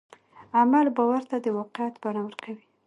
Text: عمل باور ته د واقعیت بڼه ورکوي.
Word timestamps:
عمل 0.59 0.87
باور 0.95 1.21
ته 1.29 1.37
د 1.43 1.47
واقعیت 1.57 1.95
بڼه 2.03 2.21
ورکوي. 2.23 2.63